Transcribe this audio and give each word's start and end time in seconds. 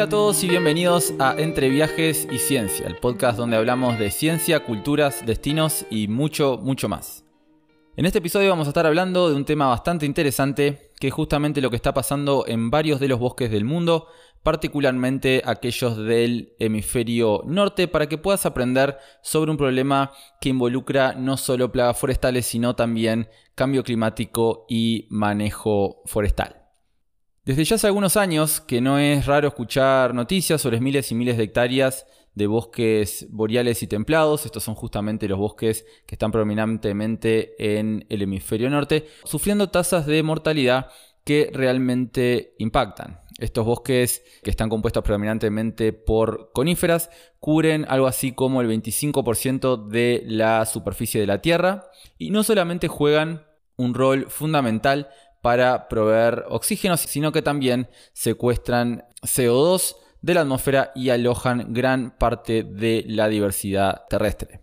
Hola 0.00 0.06
a 0.06 0.08
todos 0.08 0.42
y 0.44 0.48
bienvenidos 0.48 1.12
a 1.18 1.34
Entre 1.36 1.68
Viajes 1.68 2.26
y 2.32 2.38
Ciencia, 2.38 2.86
el 2.86 2.96
podcast 2.96 3.36
donde 3.36 3.58
hablamos 3.58 3.98
de 3.98 4.10
ciencia, 4.10 4.64
culturas, 4.64 5.26
destinos 5.26 5.84
y 5.90 6.08
mucho, 6.08 6.56
mucho 6.56 6.88
más. 6.88 7.26
En 7.98 8.06
este 8.06 8.20
episodio 8.20 8.48
vamos 8.48 8.66
a 8.66 8.70
estar 8.70 8.86
hablando 8.86 9.28
de 9.28 9.34
un 9.36 9.44
tema 9.44 9.66
bastante 9.66 10.06
interesante, 10.06 10.90
que 10.98 11.08
es 11.08 11.12
justamente 11.12 11.60
lo 11.60 11.68
que 11.68 11.76
está 11.76 11.92
pasando 11.92 12.46
en 12.48 12.70
varios 12.70 12.98
de 12.98 13.08
los 13.08 13.18
bosques 13.18 13.50
del 13.50 13.66
mundo, 13.66 14.06
particularmente 14.42 15.42
aquellos 15.44 15.98
del 15.98 16.54
hemisferio 16.58 17.42
norte, 17.44 17.86
para 17.86 18.08
que 18.08 18.16
puedas 18.16 18.46
aprender 18.46 18.96
sobre 19.20 19.50
un 19.50 19.58
problema 19.58 20.12
que 20.40 20.48
involucra 20.48 21.12
no 21.12 21.36
solo 21.36 21.72
plagas 21.72 21.98
forestales, 21.98 22.46
sino 22.46 22.74
también 22.74 23.28
cambio 23.54 23.84
climático 23.84 24.64
y 24.66 25.08
manejo 25.10 26.00
forestal. 26.06 26.59
Desde 27.50 27.64
ya 27.64 27.74
hace 27.74 27.88
algunos 27.88 28.16
años 28.16 28.60
que 28.60 28.80
no 28.80 28.96
es 28.96 29.26
raro 29.26 29.48
escuchar 29.48 30.14
noticias 30.14 30.60
sobre 30.60 30.80
miles 30.80 31.10
y 31.10 31.16
miles 31.16 31.36
de 31.36 31.42
hectáreas 31.42 32.06
de 32.36 32.46
bosques 32.46 33.26
boreales 33.28 33.82
y 33.82 33.88
templados. 33.88 34.46
Estos 34.46 34.62
son 34.62 34.76
justamente 34.76 35.26
los 35.26 35.36
bosques 35.36 35.84
que 36.06 36.14
están 36.14 36.30
predominantemente 36.30 37.56
en 37.58 38.06
el 38.08 38.22
hemisferio 38.22 38.70
norte, 38.70 39.08
sufriendo 39.24 39.68
tasas 39.68 40.06
de 40.06 40.22
mortalidad 40.22 40.92
que 41.24 41.50
realmente 41.52 42.54
impactan. 42.58 43.18
Estos 43.40 43.66
bosques, 43.66 44.22
que 44.44 44.50
están 44.50 44.68
compuestos 44.68 45.02
predominantemente 45.02 45.92
por 45.92 46.52
coníferas, 46.52 47.10
cubren 47.40 47.84
algo 47.88 48.06
así 48.06 48.30
como 48.30 48.60
el 48.60 48.68
25% 48.68 49.88
de 49.88 50.22
la 50.24 50.66
superficie 50.66 51.20
de 51.20 51.26
la 51.26 51.42
Tierra 51.42 51.90
y 52.16 52.30
no 52.30 52.44
solamente 52.44 52.86
juegan 52.86 53.44
un 53.76 53.94
rol 53.94 54.26
fundamental 54.28 55.08
para 55.40 55.88
proveer 55.88 56.44
oxígeno, 56.48 56.96
sino 56.96 57.32
que 57.32 57.42
también 57.42 57.88
secuestran 58.12 59.04
CO2 59.22 59.96
de 60.22 60.34
la 60.34 60.42
atmósfera 60.42 60.92
y 60.94 61.10
alojan 61.10 61.72
gran 61.72 62.16
parte 62.18 62.62
de 62.62 63.04
la 63.06 63.28
diversidad 63.28 64.02
terrestre. 64.08 64.60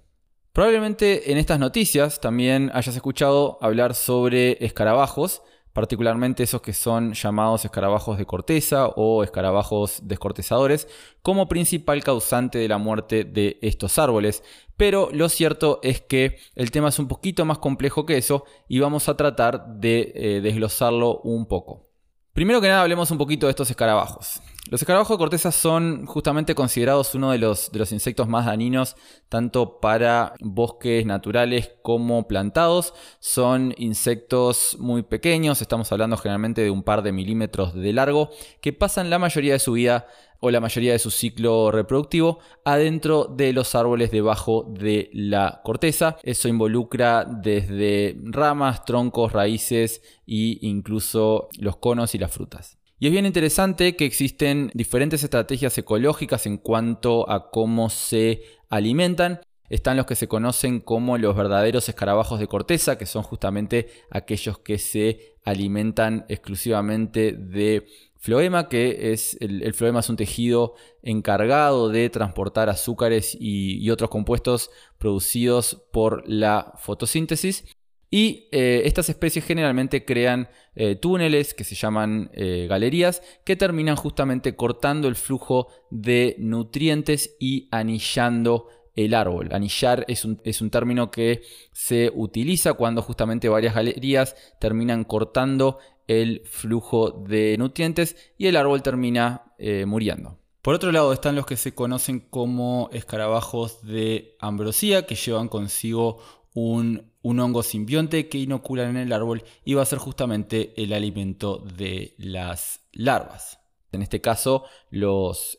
Probablemente 0.53 1.31
en 1.31 1.37
estas 1.37 1.59
noticias 1.59 2.19
también 2.19 2.71
hayas 2.73 2.95
escuchado 2.95 3.57
hablar 3.61 3.93
sobre 3.93 4.63
escarabajos, 4.65 5.43
particularmente 5.77 6.41
esos 6.41 6.63
que 6.63 6.73
son 6.73 7.13
llamados 7.13 7.63
escarabajos 7.63 8.17
de 8.17 8.25
corteza 8.25 8.87
o 8.95 9.23
escarabajos 9.23 9.99
descortezadores, 10.01 10.87
como 11.21 11.47
principal 11.47 12.03
causante 12.03 12.57
de 12.57 12.67
la 12.67 12.79
muerte 12.79 13.25
de 13.25 13.59
estos 13.61 13.99
árboles. 13.99 14.41
Pero 14.75 15.09
lo 15.13 15.29
cierto 15.29 15.79
es 15.83 16.01
que 16.01 16.39
el 16.55 16.71
tema 16.71 16.89
es 16.89 16.97
un 16.97 17.07
poquito 17.07 17.45
más 17.45 17.59
complejo 17.59 18.07
que 18.07 18.17
eso 18.17 18.43
y 18.67 18.79
vamos 18.79 19.07
a 19.07 19.17
tratar 19.17 19.67
de 19.67 20.13
eh, 20.15 20.41
desglosarlo 20.41 21.19
un 21.19 21.45
poco. 21.45 21.91
Primero 22.33 22.59
que 22.59 22.69
nada 22.69 22.81
hablemos 22.81 23.11
un 23.11 23.19
poquito 23.19 23.45
de 23.45 23.51
estos 23.51 23.69
escarabajos. 23.69 24.41
Los 24.69 24.81
escarabajos 24.81 25.15
de 25.15 25.19
corteza 25.19 25.53
son 25.53 26.05
justamente 26.05 26.53
considerados 26.53 27.15
uno 27.15 27.31
de 27.31 27.37
los, 27.37 27.71
insectos 27.91 28.27
más 28.27 28.47
dañinos 28.47 28.97
tanto 29.29 29.79
para 29.79 30.33
bosques 30.41 31.05
naturales 31.05 31.71
como 31.83 32.27
plantados. 32.27 32.93
Son 33.19 33.73
insectos 33.77 34.75
muy 34.77 35.03
pequeños, 35.03 35.61
estamos 35.61 35.89
hablando 35.93 36.17
generalmente 36.17 36.63
de 36.63 36.69
un 36.69 36.83
par 36.83 37.01
de 37.01 37.13
milímetros 37.13 37.75
de 37.75 37.93
largo, 37.93 38.29
que 38.59 38.73
pasan 38.73 39.09
la 39.09 39.19
mayoría 39.19 39.53
de 39.53 39.59
su 39.59 39.71
vida 39.71 40.07
o 40.41 40.51
la 40.51 40.59
mayoría 40.59 40.91
de 40.91 40.99
su 40.99 41.11
ciclo 41.11 41.71
reproductivo 41.71 42.39
adentro 42.65 43.23
de 43.23 43.53
los 43.53 43.73
árboles 43.73 44.11
debajo 44.11 44.65
de 44.67 45.09
la 45.13 45.61
corteza. 45.63 46.17
Eso 46.23 46.49
involucra 46.49 47.23
desde 47.23 48.17
ramas, 48.21 48.83
troncos, 48.83 49.31
raíces 49.31 50.01
e 50.27 50.57
incluso 50.61 51.47
los 51.57 51.77
conos 51.77 52.13
y 52.15 52.17
las 52.17 52.31
frutas. 52.31 52.76
Y 52.99 53.05
es 53.05 53.11
bien 53.11 53.27
interesante 53.27 53.95
que 53.95 54.05
existen 54.05 54.71
diferentes 54.73 55.23
estrategias 55.23 55.77
ecológicas 55.77 56.47
en 56.47 56.57
cuanto 56.57 57.29
a 57.29 57.51
cómo 57.51 57.91
se 57.91 58.41
alimentan. 58.69 59.41
Están 59.69 59.97
los 59.97 60.07
que 60.07 60.15
se 60.15 60.27
conocen 60.27 60.79
como 60.79 61.19
los 61.19 61.35
verdaderos 61.35 61.89
escarabajos 61.89 62.39
de 62.39 62.47
corteza, 62.47 62.97
que 62.97 63.05
son 63.05 63.21
justamente 63.21 63.89
aquellos 64.09 64.57
que 64.57 64.79
se 64.79 65.35
alimentan 65.43 66.25
exclusivamente 66.27 67.33
de 67.33 67.85
floema, 68.15 68.67
que 68.67 69.11
es 69.11 69.37
el, 69.41 69.73
floema 69.75 69.99
es 69.99 70.09
un 70.09 70.15
tejido 70.15 70.73
encargado 71.03 71.89
de 71.89 72.09
transportar 72.09 72.67
azúcares 72.67 73.37
y 73.39 73.87
otros 73.91 74.09
compuestos 74.09 74.71
producidos 74.97 75.85
por 75.91 76.27
la 76.27 76.73
fotosíntesis. 76.79 77.63
Y 78.09 78.47
eh, 78.51 78.83
estas 78.85 79.09
especies 79.09 79.45
generalmente 79.45 80.05
crean 80.05 80.49
eh, 80.75 80.95
túneles 80.95 81.53
que 81.53 81.65
se 81.65 81.75
llaman 81.75 82.29
eh, 82.33 82.67
galerías 82.69 83.21
que 83.43 83.57
terminan 83.57 83.97
justamente 83.97 84.55
cortando 84.55 85.07
el 85.07 85.15
flujo 85.15 85.67
de 85.91 86.35
nutrientes 86.39 87.35
y 87.39 87.67
anillando 87.71 88.67
el 88.95 89.13
árbol. 89.13 89.49
Anillar 89.51 90.05
es 90.07 90.23
un, 90.23 90.41
es 90.43 90.61
un, 90.61 90.69
término 90.69 91.11
que 91.11 91.41
se 91.73 92.11
utiliza 92.15 92.73
cuando 92.73 93.01
justamente 93.01 93.49
varias 93.49 93.75
galerías 93.75 94.35
terminan 94.59 95.03
cortando 95.03 95.79
el 96.07 96.41
flujo 96.45 97.11
de 97.11 97.57
nutrientes 97.59 98.15
y 98.37 98.47
el 98.47 98.55
árbol 98.55 98.81
termina 98.81 99.43
muriendo. 99.85 100.39
Por 100.61 100.75
otro 100.75 100.91
lado 100.91 101.13
están 101.13 101.35
los 101.35 101.45
que 101.45 101.57
se 101.57 101.75
conocen 101.75 102.19
como 102.19 102.89
escarabajos 102.91 103.85
de 103.85 104.35
ambrosía 104.39 105.05
que 105.05 105.15
llevan 105.15 105.47
consigo 105.47 106.19
un, 106.53 107.13
hongo 107.39 107.63
simbionte 107.63 108.29
que 108.29 108.37
inoculan 108.37 108.91
en 108.91 108.97
el 108.97 109.13
árbol 109.13 109.43
y 109.65 109.73
va 109.73 109.81
a 109.81 109.85
ser 109.85 109.99
justamente 109.99 110.73
el 110.81 110.93
alimento 110.93 111.57
de 111.77 112.15
las 112.17 112.81
larvas. 112.91 113.59
En 113.91 114.01
este 114.01 114.19
caso, 114.19 114.65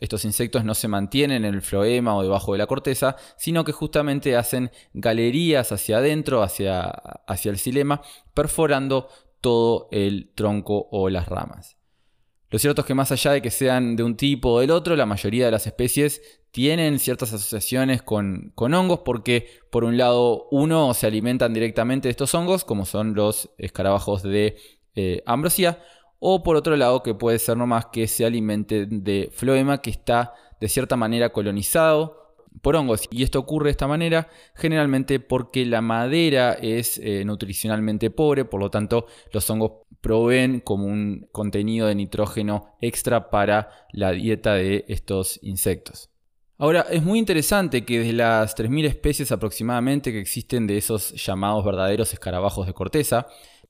estos 0.01 0.25
insectos 0.25 0.65
no 0.65 0.75
se 0.75 0.87
mantienen 0.87 1.45
en 1.45 1.55
el 1.55 1.63
floema 1.63 2.17
o 2.17 2.23
debajo 2.23 2.53
de 2.53 2.59
la 2.59 2.67
corteza, 2.67 3.17
sino 3.37 3.65
que 3.65 3.73
justamente 3.73 4.37
hacen 4.37 4.71
galerías 4.93 5.73
hacia 5.73 5.99
adentro, 5.99 6.43
hacia, 6.43 6.85
hacia 7.27 7.51
el 7.51 7.59
xilema, 7.59 8.03
perforando 8.35 9.09
todo 9.41 9.89
el 9.93 10.31
tronco 10.35 10.89
o 10.91 11.09
las 11.09 11.29
ramas. 11.29 11.78
Lo 12.51 12.59
cierto 12.59 12.81
es 12.81 12.87
que 12.87 12.95
más 12.95 13.13
allá 13.13 13.33
de 13.33 13.43
que 13.43 13.51
sean 13.51 13.95
de 13.95 14.03
un 14.03 14.17
tipo 14.17 14.53
o 14.53 14.61
del 14.61 14.71
otro, 14.71 14.97
la 14.97 15.05
mayoría 15.05 15.45
de 15.45 15.51
las 15.51 15.67
especies 15.67 16.23
tienen 16.51 16.99
ciertas 16.99 17.33
asociaciones 17.35 18.03
con, 18.03 18.53
hongos 18.57 19.01
porque 19.05 19.47
por 19.71 19.85
un 19.85 19.99
lado 19.99 20.49
uno 20.51 20.95
se 20.95 21.07
alimentan 21.07 21.53
directamente 21.53 22.09
de 22.09 22.11
estos 22.11 22.35
hongos, 22.35 22.65
como 22.65 22.87
son 22.87 23.15
los 23.15 23.51
escarabajos 23.59 24.23
de 24.23 24.57
eh, 24.95 25.23
ambrosía, 25.27 25.83
o 26.21 26.43
por 26.43 26.57
otro 26.57 26.75
lado 26.77 27.03
que 27.03 27.15
puede 27.15 27.39
ser 27.39 27.57
nomás 27.57 27.87
que 27.87 28.09
se 28.09 28.25
alimente 28.25 28.87
de 28.87 29.31
floema 29.33 29.83
que 29.83 29.91
está 29.91 30.33
de 30.61 30.69
cierta 30.69 30.97
manera 30.97 31.31
colonizado 31.31 32.35
por 32.63 32.77
hongos. 32.77 33.09
Y 33.11 33.23
esto 33.23 33.39
ocurre 33.39 33.67
de 33.67 33.73
esta 33.73 33.87
manera 33.87 34.29
generalmente 34.55 35.21
porque 35.21 35.65
la 35.67 35.81
madera 35.81 36.55
es 36.55 36.99
eh, 36.99 37.25
nutricionalmente 37.25 38.11
pobre, 38.11 38.45
por 38.45 38.61
lo 38.61 38.71
tanto 38.71 39.07
los 39.33 39.49
hongos 39.51 39.73
proveen 40.09 40.61
como 40.61 40.87
un 40.87 41.29
contenido 41.33 41.87
de 41.87 41.95
nitrógeno 41.95 42.75
extra 42.81 43.29
para 43.29 43.69
la 43.93 44.13
dieta 44.13 44.55
de 44.55 44.87
estos 44.89 45.39
insectos. 45.43 46.09
Ahora, 46.57 46.87
es 46.91 47.03
muy 47.03 47.19
interesante 47.19 47.85
que 47.85 48.01
de 48.01 48.15
las 48.15 48.57
3.000 48.57 48.87
especies 48.87 49.33
aproximadamente 49.33 50.11
que 50.11 50.19
existen 50.19 50.67
de 50.67 50.79
esos 50.79 51.13
llamados 51.23 51.63
verdaderos 51.63 52.15
escarabajos 52.15 52.67
de 52.67 52.73
corteza, 52.73 53.27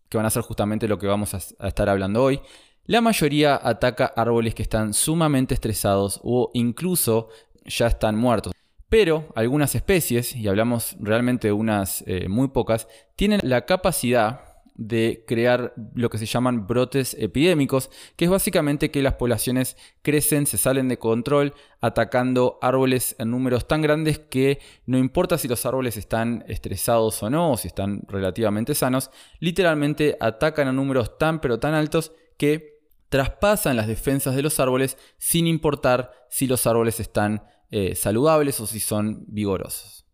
que 0.09 0.17
van 0.17 0.27
a 0.27 0.31
ser 0.31 0.43
justamente 0.43 0.87
lo 0.87 0.97
que 0.97 1.09
vamos 1.09 1.35
a, 1.35 1.67
estar 1.67 1.89
hablando 1.89 2.23
hoy, 2.23 2.41
la 2.85 3.01
mayoría 3.01 3.61
ataca 3.61 4.07
árboles 4.07 4.55
que 4.55 4.63
están 4.63 4.95
sumamente 4.95 5.55
estresados 5.55 6.21
o 6.23 6.53
incluso 6.55 7.31
ya 7.65 7.89
están 7.89 8.15
muertos. 8.15 8.53
Pero 8.89 9.27
algunas 9.35 9.75
especies, 9.75 10.37
y 10.37 10.47
hablamos 10.47 10.97
realmente 11.01 11.49
de 11.49 11.53
unas 11.53 12.05
eh, 12.07 12.29
muy 12.29 12.47
pocas, 12.47 12.87
tienen 13.17 13.41
la 13.43 13.67
capacidad 13.67 14.48
de 14.79 15.25
crear 15.27 15.75
lo 15.95 16.09
que 16.09 16.19
se 16.19 16.25
llaman 16.25 16.69
brotes 16.69 17.15
epidémicos, 17.19 17.91
que 18.17 18.25
es 18.25 18.31
básicamente 18.31 18.91
que 18.93 19.03
las 19.03 19.15
poblaciones 19.15 19.77
crecen, 20.03 20.47
se 20.47 20.57
salen 20.57 20.89
de 20.89 20.99
control, 20.99 21.53
atacando 21.81 22.59
árboles 22.63 23.17
en 23.19 23.33
números 23.33 23.67
tan 23.67 23.83
grandes 23.83 24.21
que 24.21 24.61
no 24.87 24.97
importa 24.97 25.37
si 25.37 25.49
los 25.49 25.67
árboles 25.67 25.97
están 25.97 26.45
estresados 26.47 27.21
o 27.23 27.29
no, 27.29 27.53
o 27.53 27.57
si 27.57 27.69
están 27.69 28.03
relativamente 28.09 28.75
sanos, 28.77 29.11
literalmente 29.41 30.17
atacan 30.21 30.69
a 30.69 30.73
números 30.73 31.19
tan 31.19 31.41
pero 31.41 31.59
tan 31.59 31.75
altos 31.75 32.13
que 32.37 32.79
traspasan 33.09 33.77
las 33.77 33.89
defensas 33.89 34.37
de 34.37 34.43
los 34.43 34.61
árboles 34.61 34.97
sin 35.19 35.49
importar 35.49 36.13
si 36.31 36.47
los 36.47 36.67
árboles 36.69 37.01
están 37.01 37.43
eh, 37.71 37.97
saludables 37.97 38.61
o 38.61 38.67
si 38.67 38.79
son 38.79 39.25
vigorosos. 39.27 40.08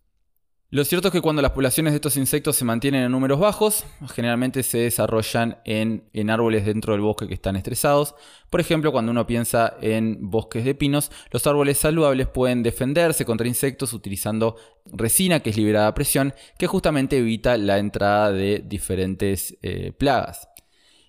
Lo 0.71 0.85
cierto 0.85 1.09
es 1.09 1.13
que 1.13 1.21
cuando 1.21 1.41
las 1.41 1.53
poblaciones 1.53 1.93
de 1.93 1.97
estos 1.97 2.17
insectos 2.17 2.57
se 2.57 2.65
mantienen 2.65 3.05
en 3.05 3.13
números 3.13 3.39
bajos, 3.39 3.85
generalmente 4.13 4.65
se 4.65 4.79
desarrollan 4.79 5.59
en, 5.65 6.31
árboles 6.31 6.67
dentro 6.67 6.95
del 6.95 7.01
bosque 7.01 7.29
que 7.29 7.35
están 7.35 7.55
estresados. 7.55 8.17
Por 8.51 8.61
ejemplo, 8.61 8.91
cuando 8.91 9.13
uno 9.13 9.25
piensa 9.25 9.77
en 9.81 10.31
bosques 10.31 10.65
de 10.65 10.75
pinos, 10.75 11.13
los 11.31 11.47
árboles 11.47 11.79
saludables 11.79 12.27
pueden 12.27 12.65
defenderse 12.65 13.25
contra 13.25 13.47
insectos 13.47 13.93
utilizando 13.93 14.57
resina 14.87 15.41
que 15.41 15.51
es 15.51 15.57
liberada 15.57 15.87
a 15.87 15.95
presión, 15.95 16.35
que 16.59 16.67
justamente 16.67 17.19
evita 17.19 17.57
la 17.57 17.79
entrada 17.79 18.33
de 18.33 18.65
diferentes 18.67 19.57
eh, 19.63 19.93
plagas. 19.97 20.49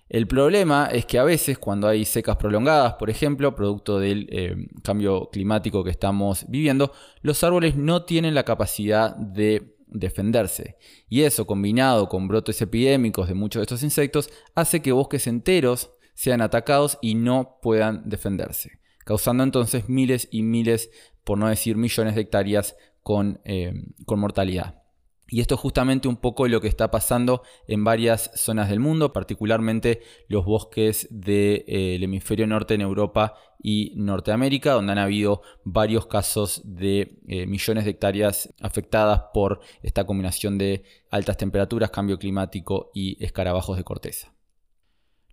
El 0.08 0.28
problema 0.28 0.88
es 0.92 1.04
que 1.04 1.18
a 1.18 1.24
veces 1.24 1.58
cuando 1.58 1.88
hay 1.88 2.04
secas 2.04 2.36
prolongadas, 2.36 2.94
por 2.94 3.10
ejemplo, 3.10 3.54
producto 3.56 3.98
del 3.98 4.28
eh, 4.30 4.68
cambio 4.82 5.28
climático 5.30 5.82
que 5.82 5.90
estamos 5.90 6.44
viviendo, 6.48 6.92
los 7.22 7.42
árboles 7.42 7.74
no 7.76 8.04
tienen 8.04 8.34
la 8.34 8.44
capacidad 8.44 9.16
de 9.16 9.76
defenderse. 9.88 10.76
Y 11.08 11.22
eso, 11.22 11.46
combinado 11.46 12.08
con 12.08 12.28
brotes 12.28 12.60
epidémicos 12.62 13.26
de 13.26 13.34
muchos 13.34 13.60
de 13.60 13.64
estos 13.64 13.82
insectos, 13.82 14.30
hace 14.54 14.80
que 14.80 14.92
bosques 14.92 15.26
enteros 15.26 15.90
sean 16.14 16.40
atacados 16.40 16.98
y 17.02 17.14
no 17.16 17.58
puedan 17.60 18.08
defenderse, 18.08 18.78
causando 19.04 19.42
entonces 19.42 19.88
miles 19.88 20.28
y 20.30 20.42
miles, 20.42 20.90
por 21.24 21.36
no 21.36 21.48
decir 21.48 21.76
millones 21.76 22.14
de 22.14 22.22
hectáreas 22.22 22.76
con, 23.02 23.40
eh, 23.44 23.74
con 24.06 24.20
mortalidad. 24.20 24.85
Y 25.28 25.40
esto 25.40 25.56
es 25.56 25.60
justamente 25.60 26.06
un 26.06 26.16
poco 26.16 26.46
lo 26.46 26.60
que 26.60 26.68
está 26.68 26.90
pasando 26.90 27.42
en 27.66 27.82
varias 27.82 28.30
zonas 28.34 28.68
del 28.68 28.78
mundo, 28.78 29.12
particularmente 29.12 30.02
los 30.28 30.44
bosques 30.44 31.08
del 31.10 31.64
eh, 31.66 31.98
hemisferio 32.00 32.46
norte 32.46 32.74
en 32.74 32.82
Europa 32.82 33.34
y 33.60 33.92
Norteamérica, 33.96 34.72
donde 34.72 34.92
han 34.92 34.98
habido 34.98 35.42
varios 35.64 36.06
casos 36.06 36.62
de 36.64 37.18
eh, 37.26 37.46
millones 37.46 37.84
de 37.84 37.90
hectáreas 37.90 38.54
afectadas 38.60 39.24
por 39.34 39.60
esta 39.82 40.04
combinación 40.04 40.58
de 40.58 40.84
altas 41.10 41.36
temperaturas, 41.36 41.90
cambio 41.90 42.18
climático 42.18 42.92
y 42.94 43.22
escarabajos 43.24 43.76
de 43.76 43.84
corteza. 43.84 44.35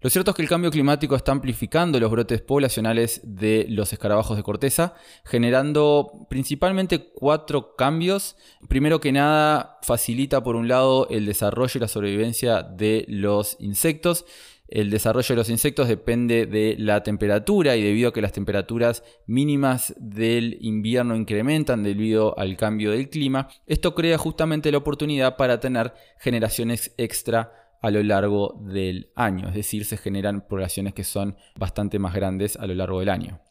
Lo 0.04 0.10
cierto 0.10 0.32
es 0.32 0.36
que 0.36 0.42
el 0.42 0.50
cambio 0.50 0.70
climático 0.70 1.16
está 1.16 1.32
amplificando 1.32 1.98
los 1.98 2.12
brotes 2.12 2.42
poblacionales 2.42 3.22
de 3.24 3.66
los 3.70 3.94
escarabajos 3.94 4.36
de 4.36 4.44
corteza, 4.44 4.96
generando 5.24 6.28
principalmente 6.30 7.00
cuatro 7.14 7.78
cambios. 7.78 8.36
Primero 8.68 9.00
que 9.00 9.14
nada, 9.14 9.80
facilita 9.82 10.44
por 10.44 10.58
un 10.58 10.68
lado 10.68 11.08
el 11.10 11.26
desarrollo 11.26 11.72
y 11.76 11.80
la 11.80 11.88
sobrevivencia 11.88 12.64
de 12.64 13.06
los 13.08 13.56
insectos. 13.62 14.26
El 14.68 14.90
desarrollo 14.90 15.30
de 15.30 15.36
los 15.36 15.50
insectos 15.50 15.88
depende 15.88 16.48
de 16.48 16.76
la 16.78 17.02
temperatura 17.04 17.78
y 17.78 17.82
debido 17.82 18.10
a 18.10 18.14
que 18.14 18.22
las 18.22 18.34
temperaturas 18.34 19.06
mínimas 19.26 19.94
del 19.98 20.58
invierno 20.60 21.16
incrementan 21.16 21.82
debido 21.82 22.38
al 22.38 22.58
cambio 22.58 22.92
del 22.92 23.10
clima, 23.10 23.48
esto 23.68 23.96
crea 23.96 24.18
justamente 24.18 24.70
la 24.70 24.80
oportunidad 24.80 25.38
para 25.38 25.62
tener 25.62 25.94
generaciones 26.20 26.94
extra 26.98 27.63
a 27.84 27.92
lo 27.92 28.02
largo 28.02 28.58
del 28.62 29.12
año, 29.14 29.50
es 29.50 29.56
decir, 29.56 29.84
se 29.84 29.98
generan 29.98 30.48
poblaciones 30.48 30.94
que 30.94 31.04
son 31.04 31.36
bastante 31.60 32.00
más 32.00 32.14
grandes 32.16 32.56
a 32.56 32.66
lo 32.66 32.74
largo 32.74 33.02
del 33.02 33.10
año. 33.10 33.42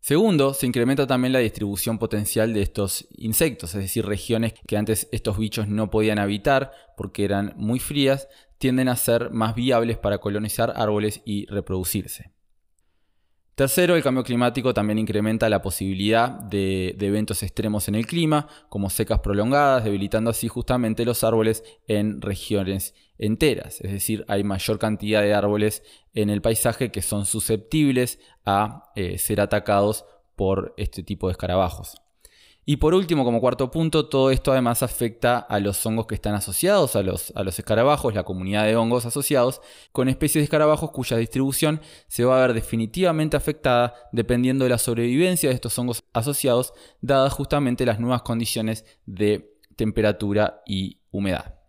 Segundo, 0.00 0.52
se 0.54 0.66
incrementa 0.66 1.06
también 1.06 1.32
la 1.32 1.38
distribución 1.38 2.00
potencial 2.00 2.52
de 2.52 2.62
estos 2.62 3.06
insectos, 3.16 3.76
es 3.76 3.82
decir, 3.82 4.04
regiones 4.04 4.54
que 4.66 4.76
antes 4.76 5.08
estos 5.12 5.38
bichos 5.38 5.68
no 5.68 5.88
podían 5.88 6.18
habitar 6.18 6.72
porque 6.96 7.24
eran 7.24 7.54
muy 7.56 7.78
frías, 7.78 8.26
tienden 8.58 8.88
a 8.88 8.96
ser 8.96 9.30
más 9.30 9.54
viables 9.54 9.98
para 9.98 10.18
colonizar 10.18 10.72
árboles 10.74 11.22
y 11.24 11.46
reproducirse. 11.46 12.31
Tercero, 13.54 13.96
el 13.96 14.02
cambio 14.02 14.24
climático 14.24 14.72
también 14.72 14.98
incrementa 14.98 15.50
la 15.50 15.60
posibilidad 15.60 16.30
de, 16.30 16.96
eventos 16.98 17.42
extremos 17.42 17.86
en 17.86 17.94
el 17.94 18.06
clima, 18.06 18.48
como 18.70 18.88
secas 18.88 19.20
prolongadas, 19.20 19.84
debilitando 19.84 20.30
así 20.30 20.48
justamente 20.48 21.04
los 21.04 21.22
árboles 21.22 21.62
en 21.86 22.22
regiones 22.22 22.94
enteras. 23.18 23.82
Es 23.82 23.92
decir, 23.92 24.24
hay 24.28 24.42
mayor 24.42 24.78
cantidad 24.78 25.20
de 25.20 25.34
árboles 25.34 25.82
en 26.14 26.30
el 26.30 26.40
paisaje 26.40 26.90
que 26.90 27.02
son 27.02 27.26
susceptibles 27.26 28.20
a 28.46 28.90
eh, 28.96 29.18
ser 29.18 29.40
atacados 29.42 30.06
por 30.34 30.72
este 30.78 31.02
tipo 31.02 31.28
de 31.28 31.32
escarabajos. 31.32 32.02
Y 32.64 32.76
por 32.76 32.94
último, 32.94 33.24
como 33.24 33.40
cuarto 33.40 33.72
punto, 33.72 34.06
todo 34.06 34.30
esto 34.30 34.52
además 34.52 34.84
afecta 34.84 35.38
a 35.38 35.58
los 35.58 35.84
hongos 35.84 36.06
que 36.06 36.14
están 36.14 36.34
asociados 36.34 36.94
a 36.94 37.02
los, 37.02 37.32
a 37.34 37.42
los 37.42 37.58
escarabajos, 37.58 38.14
la 38.14 38.22
comunidad 38.22 38.66
de 38.66 38.76
hongos 38.76 39.04
asociados, 39.04 39.60
con 39.90 40.08
especies 40.08 40.42
de 40.42 40.44
escarabajos 40.44 40.92
cuya 40.92 41.16
distribución 41.16 41.80
se 42.06 42.24
va 42.24 42.38
a 42.38 42.46
ver 42.46 42.54
definitivamente 42.54 43.36
afectada 43.36 43.94
dependiendo 44.12 44.64
de 44.64 44.70
la 44.70 44.78
sobrevivencia 44.78 45.48
de 45.48 45.56
estos 45.56 45.76
hongos 45.76 46.04
asociados, 46.12 46.72
dadas 47.00 47.32
justamente 47.32 47.84
las 47.84 47.98
nuevas 47.98 48.22
condiciones 48.22 48.84
de 49.06 49.56
temperatura 49.74 50.62
y 50.64 51.00
humedad. 51.10 51.61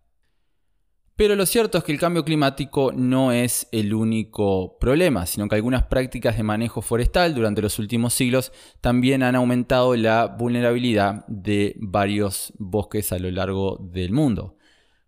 Pero 1.15 1.35
lo 1.35 1.45
cierto 1.45 1.77
es 1.77 1.83
que 1.83 1.91
el 1.91 1.99
cambio 1.99 2.25
climático 2.25 2.91
no 2.91 3.31
es 3.31 3.67
el 3.71 3.93
único 3.93 4.79
problema, 4.79 5.27
sino 5.27 5.47
que 5.47 5.55
algunas 5.55 5.83
prácticas 5.83 6.37
de 6.37 6.43
manejo 6.43 6.81
forestal 6.81 7.35
durante 7.35 7.61
los 7.61 7.77
últimos 7.77 8.15
siglos 8.15 8.51
también 8.81 9.21
han 9.21 9.35
aumentado 9.35 9.95
la 9.95 10.25
vulnerabilidad 10.25 11.23
de 11.27 11.75
varios 11.77 12.51
bosques 12.57 13.11
a 13.11 13.19
lo 13.19 13.29
largo 13.29 13.77
del 13.79 14.11
mundo. 14.11 14.57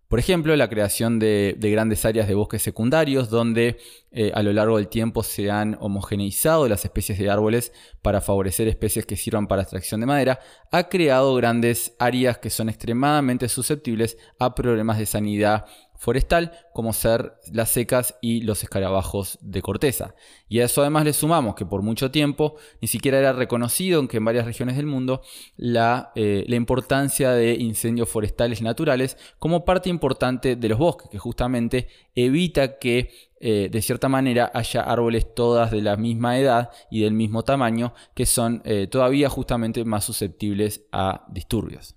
Por 0.07 0.19
ejemplo, 0.19 0.55
la 0.55 0.69
creación 0.69 1.17
de, 1.17 1.57
grandes 1.59 2.05
áreas 2.05 2.27
de 2.27 2.35
bosques 2.35 2.61
secundarios 2.61 3.31
donde 3.31 3.79
eh, 4.17 4.31
a 4.33 4.41
lo 4.43 4.53
largo 4.53 4.77
del 4.77 4.87
tiempo 4.87 5.23
se 5.23 5.51
han 5.51 5.77
homogeneizado 5.81 6.69
las 6.69 6.85
especies 6.85 7.19
de 7.19 7.29
árboles 7.29 7.73
para 8.01 8.21
favorecer 8.21 8.69
especies 8.69 9.05
que 9.05 9.17
sirvan 9.17 9.47
para 9.47 9.63
extracción 9.63 9.99
de 9.99 10.05
madera, 10.05 10.39
ha 10.71 10.87
creado 10.87 11.35
grandes 11.35 11.93
áreas 11.99 12.37
que 12.37 12.49
son 12.49 12.69
extremadamente 12.69 13.49
susceptibles 13.49 14.17
a 14.39 14.55
problemas 14.55 14.99
de 14.99 15.05
sanidad 15.05 15.65
forestal 15.97 16.51
como 16.73 16.93
ser 16.93 17.33
las 17.51 17.69
secas 17.69 18.15
y 18.21 18.41
los 18.41 18.63
escarabajos 18.63 19.37
de 19.41 19.61
corteza. 19.61 20.15
Y 20.47 20.59
a 20.59 20.65
eso 20.65 20.81
además 20.81 21.05
le 21.05 21.13
sumamos 21.13 21.55
que 21.55 21.65
por 21.65 21.81
mucho 21.81 22.11
tiempo 22.11 22.55
ni 22.81 22.87
siquiera 22.87 23.19
era 23.19 23.33
reconocido 23.33 23.99
en 23.99 24.07
que 24.07 24.17
en 24.17 24.25
varias 24.25 24.45
regiones 24.45 24.77
del 24.77 24.85
mundo 24.85 25.21
la, 25.57 26.11
eh, 26.15 26.45
la 26.47 26.55
importancia 26.55 27.31
de 27.31 27.55
incendios 27.55 28.09
forestales 28.09 28.61
naturales 28.61 29.17
como 29.39 29.65
parte 29.65 29.89
importante 29.89 30.55
de 30.55 30.69
los 30.69 30.77
bosques, 30.77 31.09
que 31.09 31.17
justamente 31.17 31.87
evita 32.13 32.77
que 32.77 33.09
eh, 33.39 33.69
de 33.69 33.81
cierta 33.81 34.07
manera 34.07 34.49
haya 34.53 34.81
árboles 34.81 35.35
todas 35.35 35.69
de 35.69 35.81
la 35.81 35.97
misma 35.97 36.39
edad 36.39 36.69
y 36.89 37.01
del 37.01 37.13
mismo 37.13 37.43
tamaño 37.43 37.93
que 38.13 38.25
son 38.25 38.61
eh, 38.63 38.87
todavía 38.87 39.29
justamente 39.29 39.83
más 39.83 40.05
susceptibles 40.05 40.85
a 40.91 41.25
disturbios. 41.29 41.95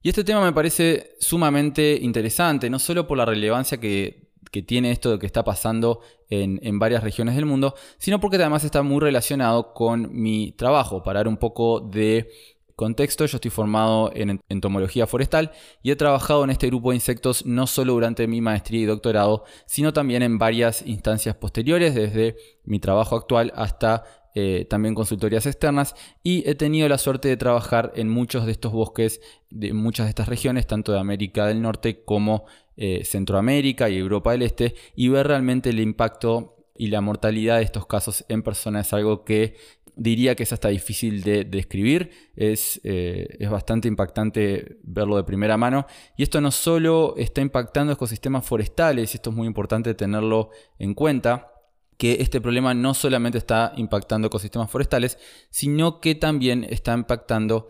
Y 0.00 0.08
este 0.08 0.24
tema 0.24 0.40
me 0.42 0.52
parece 0.52 1.16
sumamente 1.20 1.98
interesante, 2.00 2.70
no 2.70 2.78
solo 2.78 3.06
por 3.06 3.18
la 3.18 3.26
relevancia 3.26 3.78
que, 3.78 4.28
tiene 4.66 4.90
esto 4.90 5.12
de 5.12 5.18
que 5.18 5.26
está 5.26 5.44
pasando 5.44 6.00
en, 6.30 6.78
varias 6.78 7.04
regiones 7.04 7.36
del 7.36 7.44
mundo, 7.44 7.74
sino 7.98 8.18
porque 8.18 8.36
además 8.36 8.64
está 8.64 8.82
muy 8.82 9.00
relacionado 9.00 9.74
con 9.74 10.08
mi 10.10 10.52
trabajo, 10.52 11.02
para 11.02 11.28
un 11.28 11.36
poco 11.36 11.80
de 11.80 12.30
contexto, 12.78 13.26
yo 13.26 13.38
estoy 13.38 13.50
formado 13.50 14.12
en 14.14 14.40
entomología 14.48 15.08
forestal 15.08 15.50
y 15.82 15.90
he 15.90 15.96
trabajado 15.96 16.44
en 16.44 16.50
este 16.50 16.68
grupo 16.68 16.90
de 16.90 16.96
insectos 16.96 17.44
no 17.44 17.66
solo 17.66 17.92
durante 17.94 18.28
mi 18.28 18.40
maestría 18.40 18.82
y 18.82 18.84
doctorado, 18.84 19.44
sino 19.66 19.92
también 19.92 20.22
en 20.22 20.38
varias 20.38 20.86
instancias 20.86 21.34
posteriores, 21.34 21.96
desde 21.96 22.36
mi 22.64 22.78
trabajo 22.78 23.16
actual 23.16 23.52
hasta 23.56 24.04
eh, 24.36 24.64
también 24.70 24.94
consultorías 24.94 25.44
externas 25.46 25.96
y 26.22 26.48
he 26.48 26.54
tenido 26.54 26.88
la 26.88 26.98
suerte 26.98 27.26
de 27.26 27.36
trabajar 27.36 27.92
en 27.96 28.08
muchos 28.08 28.46
de 28.46 28.52
estos 28.52 28.72
bosques, 28.72 29.20
de 29.50 29.72
muchas 29.72 30.06
de 30.06 30.10
estas 30.10 30.28
regiones, 30.28 30.68
tanto 30.68 30.92
de 30.92 31.00
América 31.00 31.46
del 31.46 31.60
Norte 31.60 32.04
como 32.04 32.46
eh, 32.76 33.04
Centroamérica 33.04 33.90
y 33.90 33.98
Europa 33.98 34.30
del 34.30 34.42
Este, 34.42 34.76
y 34.94 35.08
ver 35.08 35.26
realmente 35.26 35.70
el 35.70 35.80
impacto 35.80 36.54
y 36.76 36.86
la 36.86 37.00
mortalidad 37.00 37.56
de 37.56 37.64
estos 37.64 37.86
casos 37.86 38.24
en 38.28 38.44
personas 38.44 38.86
es 38.86 38.92
algo 38.92 39.24
que 39.24 39.56
diría 39.98 40.34
que 40.34 40.44
es 40.44 40.52
hasta 40.52 40.68
difícil 40.68 41.22
de 41.22 41.44
describir, 41.44 42.10
es, 42.36 42.80
eh, 42.84 43.36
es, 43.38 43.50
bastante 43.50 43.88
impactante 43.88 44.78
verlo 44.82 45.16
de 45.16 45.24
primera 45.24 45.56
mano. 45.56 45.86
Y 46.16 46.22
esto 46.22 46.40
no 46.40 46.50
solo 46.50 47.14
está 47.16 47.40
impactando 47.40 47.92
ecosistemas 47.92 48.46
forestales, 48.46 49.14
esto 49.14 49.30
es 49.30 49.36
muy 49.36 49.46
importante 49.46 49.94
tenerlo 49.94 50.50
en 50.78 50.94
cuenta, 50.94 51.52
que 51.98 52.18
este 52.20 52.40
problema 52.40 52.74
no 52.74 52.94
solamente 52.94 53.38
está 53.38 53.72
impactando 53.76 54.28
ecosistemas 54.28 54.70
forestales, 54.70 55.18
sino 55.50 56.00
que 56.00 56.14
también 56.14 56.64
está 56.70 56.94
impactando 56.94 57.68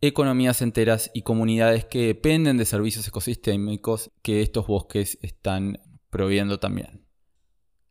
economías 0.00 0.62
enteras 0.62 1.10
y 1.12 1.22
comunidades 1.22 1.84
que 1.84 2.06
dependen 2.06 2.56
de 2.56 2.64
servicios 2.64 3.06
ecosistémicos 3.06 4.10
que 4.22 4.40
estos 4.40 4.66
bosques 4.66 5.18
están 5.20 5.78
proveyendo 6.10 6.58
también. 6.58 7.05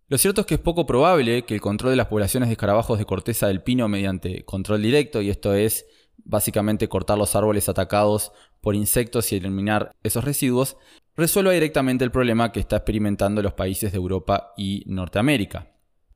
Lo 0.08 0.20
cierto 0.20 0.42
es 0.42 0.48
que 0.48 0.54
es 0.56 0.60
poco 0.60 0.86
probable 0.86 1.46
que 1.46 1.56
el 1.56 1.62
control 1.62 1.92
de 1.92 1.96
las 1.96 2.08
poblaciones 2.08 2.50
de 2.50 2.54
escarabajos 2.54 3.00
de 3.00 3.06
corteza 3.06 3.48
del 3.48 3.64
pino 3.64 3.88
mediante 3.88 4.46
control 4.46 4.84
directo, 4.84 5.20
y 5.20 5.32
esto 5.32 5.56
es 5.56 5.88
básicamente 6.18 6.88
cortar 6.88 7.18
los 7.18 7.36
árboles 7.36 7.70
atacados 7.70 8.32
por 8.62 8.76
insectos 8.76 9.32
y 9.32 9.38
eliminar 9.38 9.96
esos 10.04 10.24
residuos, 10.24 10.78
resuelva 11.16 11.54
directamente 11.54 12.04
el 12.04 12.12
problema 12.12 12.52
que 12.52 12.60
está 12.60 12.76
experimentando 12.76 13.42
los 13.42 13.54
países 13.54 13.92
de 13.92 13.98
Europa 13.98 14.54
y 14.58 14.84
Norteamérica. 14.86 15.72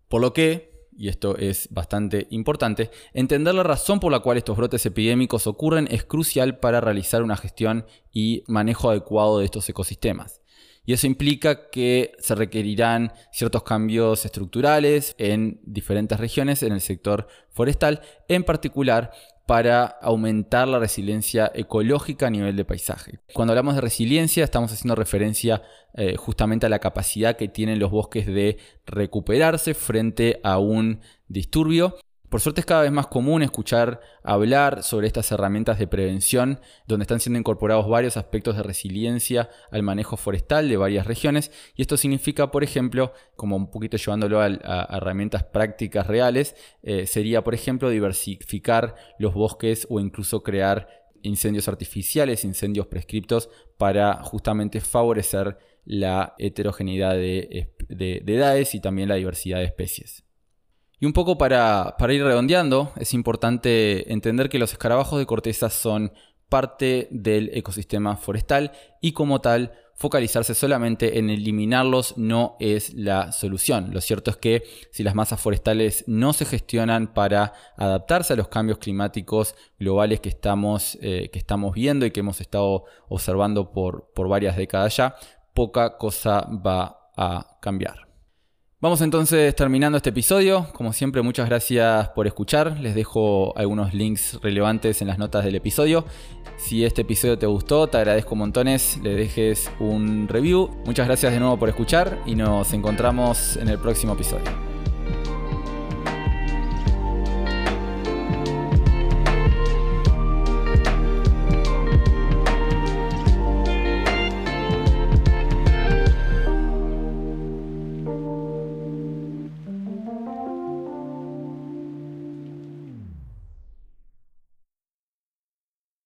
Por 0.08 0.22
lo 0.22 0.34
que, 0.34 0.88
y 0.96 1.08
esto 1.08 1.36
es 1.36 1.68
bastante 1.72 2.28
importante, 2.30 2.92
entender 3.14 3.56
la 3.56 3.64
razón 3.64 4.00
por 4.00 4.12
la 4.12 4.20
cual 4.20 4.38
estos 4.38 4.56
brotes 4.56 4.86
epidémicos 4.86 5.48
ocurren 5.48 5.88
es 5.90 6.04
crucial 6.04 6.60
para 6.60 6.80
realizar 6.80 7.24
una 7.24 7.38
gestión 7.38 7.88
y 8.12 8.44
manejo 8.46 8.92
adecuado 8.92 9.40
de 9.40 9.46
estos 9.46 9.68
ecosistemas. 9.68 10.42
Y 10.90 10.94
eso 10.94 11.06
implica 11.06 11.70
que 11.70 12.14
se 12.18 12.34
requerirán 12.34 13.14
ciertos 13.32 13.62
cambios 13.62 14.26
estructurales 14.26 15.14
en 15.20 15.62
diferentes 15.64 16.20
regiones 16.20 16.64
en 16.64 16.74
el 16.74 16.82
sector 16.82 17.28
forestal, 17.52 18.02
en 18.28 18.44
particular 18.44 19.12
para 19.46 19.86
aumentar 19.86 20.68
la 20.68 20.80
resiliencia 20.80 21.52
ecológica 21.54 22.26
a 22.26 22.32
nivel 22.32 22.56
de 22.56 22.66
paisaje. 22.66 23.20
Cuando 23.36 23.52
hablamos 23.52 23.76
de 23.76 23.82
resiliencia 23.82 24.44
estamos 24.44 24.72
haciendo 24.72 24.96
referencia 24.96 25.62
eh, 25.94 26.16
justamente 26.16 26.66
a 26.66 26.70
la 26.70 26.80
capacidad 26.80 27.38
que 27.38 27.50
tienen 27.50 27.78
los 27.78 27.92
bosques 27.92 28.26
de 28.26 28.58
recuperarse 28.88 29.76
frente 29.76 30.40
a 30.44 30.58
un 30.58 31.02
disturbio 31.28 31.98
por 32.30 32.42
suerte 32.42 32.62
es 32.62 32.66
cada 32.66 32.84
vez 32.84 32.92
más 32.92 33.08
común 33.08 33.42
escuchar 33.42 34.02
hablar 34.24 34.84
sobre 34.84 35.08
estas 35.08 35.32
herramientas 35.32 35.80
de 35.80 35.88
prevención, 35.88 36.60
donde 36.88 37.04
están 37.04 37.20
siendo 37.20 37.40
incorporados 37.40 37.88
varios 37.90 38.18
aspectos 38.18 38.56
de 38.56 38.64
resiliencia 38.64 39.50
al 39.72 39.82
manejo 39.82 40.16
forestal 40.16 40.70
de 40.70 40.78
varias 40.78 41.08
regiones, 41.08 41.52
y 41.76 41.82
esto 41.82 41.98
significa, 41.98 42.52
por 42.52 42.64
ejemplo, 42.64 43.14
como 43.36 43.56
un 43.56 43.72
poquito 43.72 43.98
llevándolo 43.98 44.42
a, 44.42 44.48
herramientas 44.92 45.44
prácticas 45.44 46.06
reales, 46.06 46.56
eh, 46.84 47.08
sería, 47.08 47.44
por 47.44 47.56
ejemplo, 47.56 47.90
diversificar 47.90 48.96
los 49.18 49.34
bosques 49.34 49.88
o 49.90 50.00
incluso 50.00 50.44
crear 50.44 50.88
incendios 51.24 51.68
artificiales, 51.68 52.46
incendios 52.46 52.88
prescriptos, 52.88 53.50
para 53.78 54.22
justamente 54.24 54.82
favorecer 54.82 55.58
la 55.84 56.36
heterogeneidad 56.38 57.16
de 57.16 57.74
edades 58.26 58.76
y 58.76 58.80
también 58.80 59.10
la 59.10 59.16
diversidad 59.16 59.58
de 59.58 59.66
especies. 59.66 60.29
Y 61.00 61.06
un 61.06 61.14
poco 61.14 61.38
para, 61.38 61.96
ir 62.10 62.24
redondeando, 62.24 62.92
es 62.98 63.14
importante 63.14 64.12
entender 64.12 64.50
que 64.50 64.60
los 64.60 64.74
escarabajos 64.74 65.18
de 65.18 65.26
corteza 65.26 65.70
son 65.70 66.12
parte 66.50 67.08
del 67.12 67.52
ecosistema 67.54 68.18
forestal 68.18 68.72
y 69.02 69.14
como 69.14 69.40
tal 69.40 69.72
focalizarse 69.96 70.56
solamente 70.56 71.20
en 71.20 71.30
eliminarlos 71.30 72.18
no 72.18 72.58
es 72.60 72.94
la 72.94 73.32
solución. 73.32 73.94
Lo 73.94 74.02
cierto 74.02 74.32
es 74.32 74.38
que 74.38 74.64
si 74.92 75.04
las 75.04 75.16
masas 75.16 75.40
forestales 75.40 76.04
no 76.08 76.34
se 76.34 76.46
gestionan 76.46 77.14
para 77.14 77.54
adaptarse 77.78 78.34
a 78.34 78.38
los 78.38 78.48
cambios 78.48 78.80
climáticos 78.80 79.56
globales 79.78 80.22
que 80.22 80.30
estamos, 80.30 80.98
eh, 81.02 81.30
viendo 81.74 82.06
y 82.06 82.12
que 82.12 82.22
hemos 82.22 82.42
estado 82.42 82.86
observando 83.08 83.72
por 83.72 84.28
varias 84.28 84.58
décadas 84.58 84.98
ya, 84.98 85.16
poca 85.54 85.98
cosa 85.98 86.48
va 86.66 87.10
a 87.16 87.58
cambiar. 87.62 88.09
Vamos 88.82 89.02
entonces 89.02 89.54
terminando 89.58 89.98
este 89.98 90.12
episodio. 90.12 90.68
Como 90.72 90.94
siempre, 90.94 91.22
muchas 91.22 91.50
gracias 91.50 92.08
por 92.10 92.28
escuchar. 92.28 92.80
Les 92.80 92.96
dejo 92.96 93.54
algunos 93.58 93.94
links 93.94 94.40
relevantes 94.42 95.02
en 95.02 95.10
las 95.10 95.18
notas 95.18 95.44
del 95.44 95.56
episodio. 95.56 96.06
Si 96.56 96.86
este 96.86 97.02
episodio 97.02 97.38
te 97.38 97.46
gustó, 97.46 97.88
te 97.88 97.98
agradezco 97.98 98.38
montones. 98.38 98.98
Le 99.04 99.16
dejes 99.16 99.70
un 99.82 100.30
review. 100.30 100.70
Muchas 100.86 101.08
gracias 101.08 101.34
de 101.34 101.42
nuevo 101.42 101.60
por 101.60 101.68
escuchar 101.68 102.22
y 102.26 102.36
nos 102.36 102.72
encontramos 102.72 103.58
en 103.58 103.68
el 103.68 103.80
próximo 103.80 104.14
episodio. 104.14 104.69